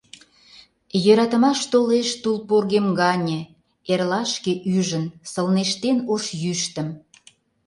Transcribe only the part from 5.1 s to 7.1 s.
сылнештен ош йӱштым.